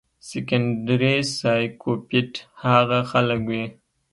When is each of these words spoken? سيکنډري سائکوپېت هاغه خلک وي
سيکنډري 0.27 1.15
سائکوپېت 1.39 2.31
هاغه 2.61 2.99
خلک 3.11 3.39
وي 3.49 3.63